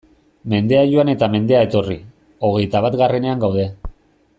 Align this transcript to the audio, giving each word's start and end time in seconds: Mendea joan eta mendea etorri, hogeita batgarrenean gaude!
Mendea 0.53 0.79
joan 0.93 1.11
eta 1.13 1.29
mendea 1.35 1.61
etorri, 1.67 1.99
hogeita 2.49 2.85
batgarrenean 2.87 3.49
gaude! 3.49 3.69